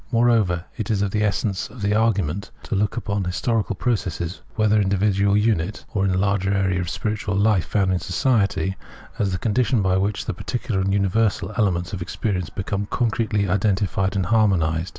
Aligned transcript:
Moreover, 0.11 0.65
it 0.77 0.89
is 0.89 1.03
of 1.03 1.11
the 1.11 1.21
essence 1.23 1.69
of 1.69 1.83
the 1.83 1.93
argument 1.93 2.49
to 2.63 2.73
look 2.75 2.97
upon 2.97 3.23
historical 3.23 3.75
process, 3.75 4.41
whether 4.55 4.77
in 4.81 4.89
the 4.89 4.95
individual 4.95 5.37
unit, 5.37 5.85
or 5.93 6.05
in 6.05 6.11
the 6.11 6.17
larger 6.17 6.51
area 6.51 6.81
of 6.81 6.89
spiritual 6.89 7.35
life 7.35 7.65
found 7.65 7.93
in 7.93 7.99
society, 7.99 8.75
as 9.19 9.31
the 9.31 9.37
condition 9.37 9.83
by 9.83 9.97
which 9.97 10.25
the 10.25 10.33
particular 10.33 10.81
and 10.81 10.91
universal 10.91 11.53
elements 11.55 11.93
of 11.93 12.01
experience 12.01 12.49
become 12.49 12.87
concretely 12.87 13.47
identified 13.47 14.15
and 14.15 14.25
harmonised. 14.25 14.89